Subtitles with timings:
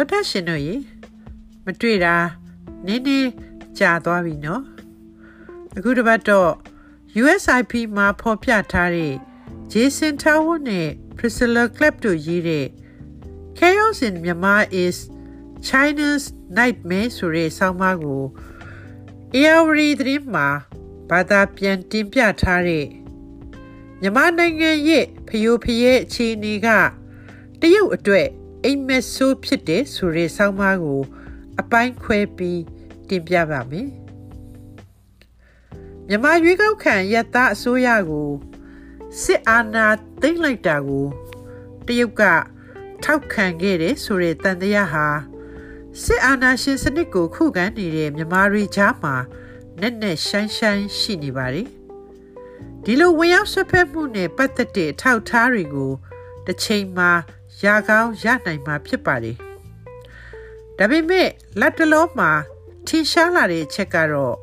[0.00, 0.74] တော်တက်ရှင်တို့ရေ
[1.64, 2.16] မတွေ့တာ
[2.86, 3.20] နင်းနေ
[3.78, 4.62] ကြာသွားပြီနော်
[5.76, 6.52] အခုတစ်ပတ်တော့
[7.22, 9.14] USIP မှာဖော်ပြထားတဲ့
[9.72, 12.66] Jason Tower နဲ့ Priscilla Clapp တို့ရေးတဲ့
[13.58, 14.96] Chaos in Myanmar is
[15.66, 16.24] China's
[16.58, 18.24] Nightmare ဆိုတဲ့ဆောင်းပါးကို
[19.36, 20.48] ARD သတင်းမှာ
[21.10, 22.86] ဘာသာပြန်တင်ပြထားတဲ့
[24.00, 26.68] မြန်မာနိုင်ငံရဲ့ဖျို့ဖျဲအခြေအနေက
[27.60, 28.28] တရုတ်အတွက်
[28.64, 31.02] အိမ်မက်ဆိုးဖြစ်တဲ့ဆိုတဲ့ဆောင်းပါးကို
[31.60, 32.62] အပိုင်းခွဲပြီး
[33.08, 33.88] တင်ပြပါမယ်
[36.08, 38.30] မြန်မာရွေးကောက်ခံရတအစိုးရကို
[39.22, 39.86] စစ်အာဏာ
[40.20, 41.06] သိမ်းလိုက်တာကို
[41.86, 42.22] တရုတ်က
[43.04, 45.06] ထောက်ခံခဲ့တဲ့ဆိုတဲ့တန်တရားဟာ
[46.02, 49.14] စစ်အာဏာရှင်စနစ်ကိုခုခံနေတဲ့မြန်မာတွေကြားမှာ
[49.80, 51.68] နက်နက်ရှိုင်းရှိုင်းရှိနေပါတယ်
[52.84, 55.92] ဒီလိုဝင်ရောက်ဆွဖက်မှုနဲ့ပတ်သက်တဲ့ထောက်ထားတွေကို
[56.46, 57.10] တစ်ချိန်မှာ
[57.62, 59.36] ရကောင်းရနိုင်မှာဖြစ်ပါတယ်
[60.78, 61.28] ဒါပေမဲ့
[61.60, 62.30] လက်တလုံးမှာ
[62.86, 64.36] ထင်ရှားလာတဲ့ချက်ကတော့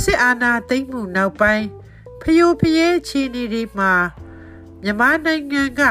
[0.00, 1.66] စစ်အာဏာသိမ်းမှုနောက်ပိုင်း
[2.22, 3.92] ဖျို့ဖျဲခြေနေတွေမှာ
[4.82, 5.82] မြန်မာနိုင်ငံက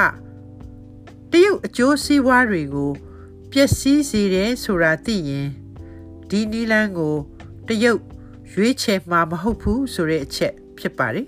[1.31, 2.91] တရုတ်အကျိုးစီးပွားတွေကို
[3.51, 5.49] ပျက်စီးစေတယ်ဆိုတာသိရင်
[6.29, 7.15] ဒီနီလန်းကို
[7.67, 8.01] တရုတ်
[8.53, 11.27] ရွေးချယ်မှာမဟုတ်ဘူးဆိုတဲ့အချက်ဖြစ်ပါတယ်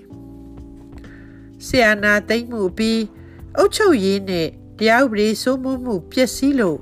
[1.66, 3.02] ဆီယနာသိမ့်မှုပြီး
[3.58, 6.78] အုတ်ချုပ်ရေးနဲ့ တရားဥပဒေစိုးမိုးမှုပျက်စီးလို့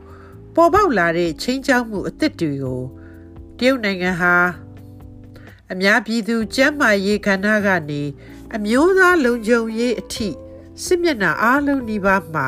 [0.55, 2.81] ပေါ်ပေါက်လာတဲ့ချင်းချောက်မှုအသစ်တွေကို
[3.57, 4.35] တရုတ်နိုင်ငံဟာ
[5.71, 8.01] အများပြည်သူကျန်းမာရေးခန္ဓာကနေ
[8.55, 10.27] အမျိုးသားလုံခြုံရေးအထိ
[10.83, 12.47] စစ်မျက်နှာအားလုံးဒီပါမှာ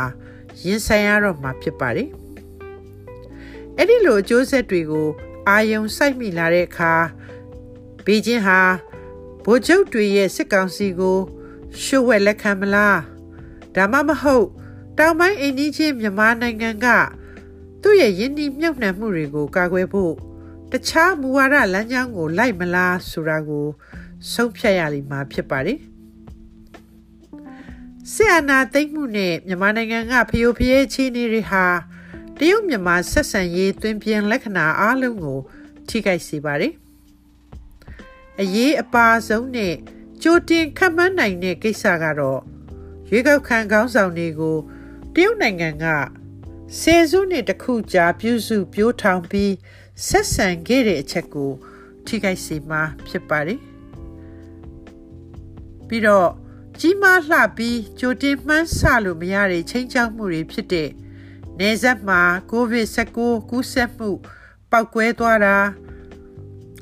[0.64, 2.10] ရင်ဆိုင်ရတော့မှာဖြစ်ပါတယ်။
[3.78, 5.08] အဲ့ဒီလိုအကျိုးဆက်တွေကို
[5.48, 6.94] အာယုံစိုက်မိလာတဲ့အခါ
[8.06, 8.60] ဘေကျင်းဟာ
[9.44, 11.18] ဗိုလ်ချုပ်တွေရဲ့စစ်ကောင်စီကို
[11.84, 13.00] ရှုပ်ဝက်လက်ခံမလား
[13.76, 14.48] ဒါမှမဟုတ်
[15.00, 16.88] တောင်ပိုင်းအိန္ဒိချင်းမြန်မာနိုင်ငံက
[17.82, 20.14] သူ့ရဲ့ယင်းနှိမြုပ်နှံမှုတွေကိုကာကွယ်ဖို့
[20.72, 23.66] တခြားမူဝါဒလမ်းကြောင်းကို လိုက်မလားဆိုတာကို
[24.34, 25.80] ဆုံးဖြတ်ရလိမ့်မှာဖြစ်ပါတယ်
[28.12, 31.66] ဆီယနာသိမ့်မှုနဲ့မြန်မာနိုင်ငံကဖျို့ဖျဲချီနေတွေဟာ
[32.40, 35.40] တရုတ်မြန်မာဆက်ဆံရေးတွင်ပြင်လက္ခဏာအလုံးကို
[35.88, 36.74] ထိခိုက်စေပါတယ်
[38.40, 39.74] အရေးအပါဆုံးနဲ့
[40.24, 42.42] ကြိုတင်ခန့်မှန်းနိုင်တဲ့ကိစ္စကတော့
[43.10, 44.58] ရွေးကောက်ခံခေါင်းဆောင်တွေကို
[45.16, 45.86] တရုတ်နိုင်ငံက
[46.80, 49.54] ဆယ်စုနှစ်တစ်ခုကြာပြုစုပြိုးထောင်ပြီး
[50.08, 51.52] ဆက်ဆံခဲ့တဲ့အချက်ကို
[52.06, 53.60] ထိခိုက်စေမှာဖြစ်ပါတယ်
[55.88, 56.30] ပြီးတော့
[56.80, 60.90] ကြီးမားလှပြီးကြိုတင်မှန်းဆလို့မရတဲ့ချိန်ချောက်မှုတွေဖြစ်တဲ့
[61.60, 62.22] နေဆက်မှာ
[62.52, 63.18] COVID-19
[63.50, 64.10] ကူးစက်မှု
[64.72, 65.58] ပောက်ကွဲသွားတာ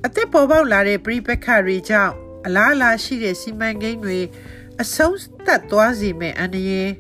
[0.06, 2.14] အသက်ပေါ်ပေါက်လာတဲ့ပြိပက္ခတွေကြောင့်
[2.46, 4.20] အလားအလာရှိတဲ့စီမံကိန်းတွေ
[4.82, 6.92] အဆုံးသတ်သွားစေမယ့်အန္တရာယ်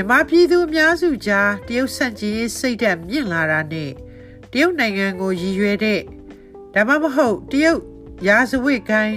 [0.00, 3.90] မြမပြည်သူအများစုကြားတရုတ်ဆန့်ကျင်ရေးစိတ်ဓာတ်မြင့်လာတာနဲ့
[4.52, 6.00] တရုတ်နိုင်ငံကိုရည်ရွယ်တဲ့
[6.74, 7.80] ဒါမှမဟုတ်တရုတ်
[8.28, 9.16] ရာဇဝတ်ကိုင်း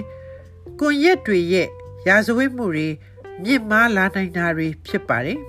[0.80, 1.68] ကွန်ရက်တွေရဲ့
[2.08, 2.88] ရာဇဝတ်မှုတွေ
[3.42, 5.40] မြင့်မားလာနိုင်တာတွေဖြစ်ပါတယ်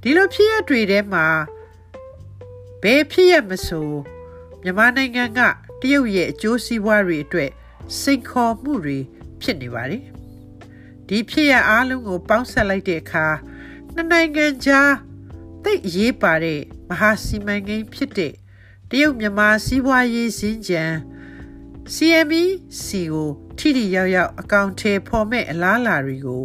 [0.00, 1.26] ဒီလိုဖြစ်ရတွေထဲမှာ
[2.82, 3.88] ဘယ်ဖြစ်ရမဆို
[4.62, 5.40] မြန်မာနိုင်ငံက
[5.80, 7.50] တရုတ်ရဲ့အကျိုးစီးပွားတွေအတွက်
[8.00, 8.98] စိန်ခေါ်မှုတွေ
[9.42, 10.02] ဖြစ်နေပါတယ်
[11.08, 13.26] ဒီဖြစ်ရအားလုံးကိုပေါင်းဆက်လိုက်တဲ့အခါ
[13.98, 14.92] နှစ်နိုင်ငံကြား
[15.64, 18.32] သိအရေးပါတဲ့မဟာစီမံကိန်းဖြစ်တဲ့
[18.90, 20.84] တရုတ်မြန်မာစီးပွားရေးစင်ကြံ
[21.94, 22.44] CME
[22.82, 26.42] စီကိုထိထိရောက်ရောက်အကောင့်ထဲပေါ်မဲ့အလားအလာတွေကို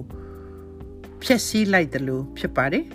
[1.22, 2.86] ဖျက်ဆီးလိုက်တယ်လို့ဖြစ်ပါတယ်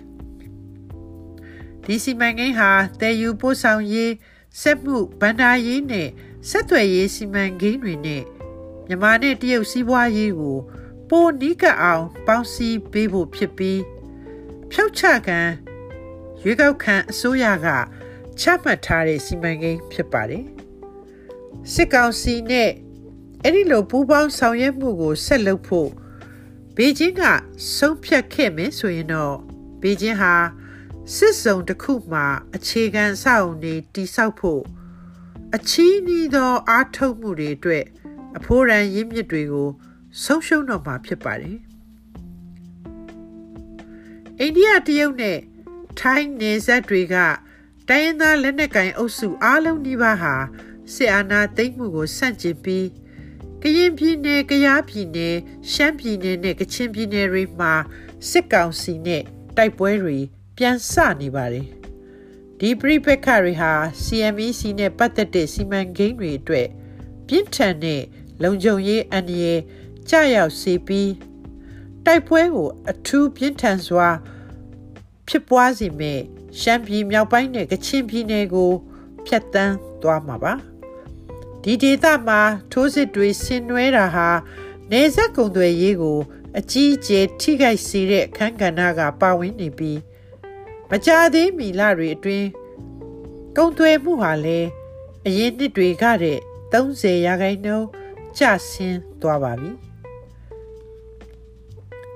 [1.85, 4.13] ဒီစီမံကိန်းဟာတည်ယူပို့ဆောင်ရေး
[4.61, 6.09] စက်မှုဗန္ဒာရေးနဲ့
[6.51, 8.23] ဆက်သွယ်ရေးစီမံကိန်းတွေနဲ့
[8.87, 10.59] မြန်မာနဲ့တရုတ်စီးပွားရေးကို
[11.11, 13.81] ပိုနီးကပ်အောင်ပေါင်းစည်းပေးဖို့ဖြစ်ပြီး
[14.71, 15.41] ဖြောက်ချခံ
[16.43, 17.67] ရွေးကောက်ခံအစိုးရက
[18.41, 20.45] ချမှတ်ထားတဲ့စီမံကိန်းဖြစ်ပါတယ်
[21.73, 22.71] စစ်ကောင်စီနဲ့
[23.43, 25.91] အဲ့ဒီလိုပူးပေါင်းဆောင်ရွက်မှုကိုဆက်လုပ်ဖို့
[26.77, 27.23] ဘေကျင်းက
[27.77, 29.37] ဆုံးဖြတ်ခဲ့မယ်ဆိုရင်တော့
[29.83, 30.35] ဘေကျင်းဟာ
[31.15, 34.63] စစ်စုံတစ်ခုမှာ အခြေခံအဆောက်အုံတွေတိစောက်ဖို့
[35.55, 37.85] အချီးနှီးသောအားထုတ်မှုတွေအတွက်
[38.39, 39.69] အဖိုးရန်ရင်းမြစ်တွေကို
[40.23, 41.59] ဆုံးရှုံးတော့မှာဖြစ်ပါတယ်
[44.41, 45.39] အိန္ဒိယတရုတ်နဲ့
[46.01, 47.17] ထိုင်းနယ်စပ်တွေက
[47.89, 50.35] တိုင်းရင်းသားလက်နက်ကင်အုပ်စုအားလုံးဒီပါဟာ
[50.95, 52.87] စစ်အာဏာသိမ်းမှုကိုဆန့်ကျင်ပြီး
[53.63, 55.35] ကရင်ပြည်နယ်၊ကယားပြည်နယ်၊
[55.73, 57.73] ရှမ်းပြည်နယ်နဲ့ကချင်ပြည်နယ်တွေမှာ
[58.31, 59.23] စစ်ကောင်စီနဲ့
[59.57, 60.19] တိုက်ပွဲတွေ
[60.57, 61.67] ပြန်ဆနေပါတယ်။
[62.59, 63.73] ဒီပြိပက္ခတွေဟာ
[64.05, 66.69] CMEC နဲ့ပတ်သက်တဲ့စီမံကိန်းတွေအတွက်
[67.27, 68.03] ပြင်းထန်တဲ့
[68.43, 69.61] လုံခြုံရေးအန္တရာယ်
[70.11, 71.11] ကြရောက်စေပြီး
[72.09, 74.09] တိုက်ပွဲကိုအထူးပြင်းထန်စွာ
[75.29, 76.21] ဖြစ်ပွားစေမဲ့
[76.61, 78.71] ရှမ်းပြည်မြောက်ပိုင်းနဲ့ကချင်ပြည်နယ်ကို
[79.27, 80.53] ဖျက်ဆီးသွားမှာပါ
[81.63, 82.41] ဒီဒေသမှာ
[82.73, 84.29] ထိုးစစ်တွေဆင်နွှဲတာဟာ
[84.91, 86.19] နေဆက်ကုံတွေရေးကို
[86.59, 90.01] အကြီးအကျယ်ထိခိုက်စေတဲ့အခန်းကဏ္ဍကပါဝင်နေပြီး
[90.91, 92.49] မကြသေးမီလတွေအတွင်း
[93.57, 94.69] ကုံသွဲမှုဟာလည်း
[95.27, 96.39] အရင်နှစ်တွေကတဲ့
[96.73, 97.89] 30ရာခိုင်နှုန်း
[98.39, 99.86] ကျဆင်းသွားပါပြီ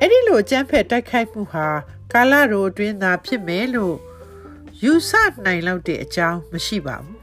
[0.03, 1.69] အဲ့ဒီလိုအကြမ်းဖက်တိုက်ခိုက်မှုဟာ
[2.13, 3.97] ကာလရိုအတွင်းသာဖြစ်မယ်လို့
[4.83, 5.11] ယူဆ
[5.45, 7.19] နိုင်လောက်တဲ့အကြောင်းမရှိပါဘူး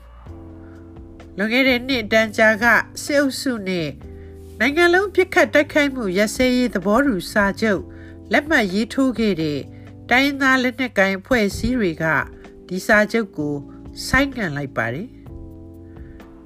[1.38, 2.66] လွန်ခဲ့တဲ့နှစ်တန်ကြာက
[3.04, 3.90] စစ်အုပ်စုနဲ့
[4.60, 7.82] နိုင်ငံလုံးပြစ်ခတ်တိုက်ခိုက်မှုရစဲရေးသဘောတူစာချုပ်
[8.32, 9.60] လက်မှတ်ရေးထိုးခဲ့တဲ့
[10.10, 12.06] တိုင်းသားလက်နက်ကိုင်ဖွဲ့စည်းတွေက
[12.68, 13.56] ဒီစာချုပ်ကို
[14.08, 15.10] ဆိုင်းငံ့လိုက်ပါတယ်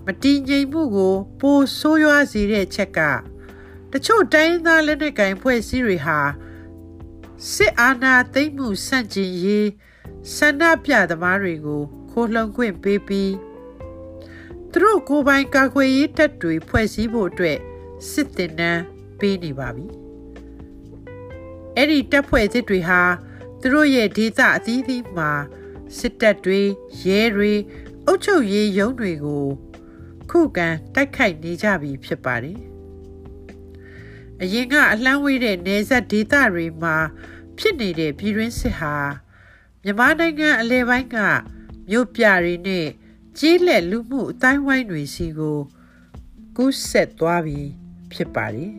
[0.06, 3.00] မတည်ငြိမ်မှုကိုပိုဆိုးရွားစေတဲ့ချက်က
[3.94, 6.20] တချို့တိုင်းသားလက်နက်ကိုင်ဖွဲ့စည်းတွေဟာ
[7.54, 9.68] စစ်အာဏာသိမ်းမှုဆန့်ကျင်ရေး
[10.36, 13.34] ဆန္ဒပြသမားတွေကို ခိုးလှုံခွင့်ပေးပြီး
[14.72, 17.58] သူတို့ကိုယ်ပိုင်ကာကွယ်ရေးတပ်တွေဖွဲ့စည်းဖို့အတွက်
[18.10, 18.84] စစ်တင်နန်း
[19.20, 19.86] ပေးနေပါပြီ
[21.76, 23.02] အဲ့ဒီတပ်ဖွဲ့စစ်တွေဟာ
[23.62, 25.32] သူတို့ရဲ့ဒေသအသီးသီးမှာ
[25.98, 26.62] စစ်တပ်တွေ
[27.06, 27.54] ရဲတွေ
[28.06, 29.46] အုပ်ချုပ်ရေးရုံးတွေကို
[30.30, 32.71] ခုခံတိုက်ခိုက်နေကြပြီဖြစ်ပါတယ်
[34.44, 36.96] အရင်ကအလှမ်းဝေးတဲ့နေဆက်ဒေသတွေမှာ
[37.58, 38.96] ဖြစ်နေတဲ့ပြည်တွင်းစစ်ဟာ
[39.84, 41.18] မြန်မာနိုင်ငံအလဲပိုင်းက
[41.90, 42.88] မြို့ပြတွေနဲ့
[43.38, 45.60] ကြီးလက်လူမှုအတိုင်းဝိုင်းတွေစီကို
[46.58, 47.60] ကူးဆက်သွားပြီ
[48.14, 48.72] ဖြစ်ပါတယ်